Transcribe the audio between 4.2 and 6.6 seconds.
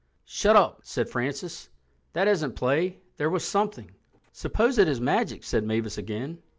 "Suppose it is magic," said Mavis again.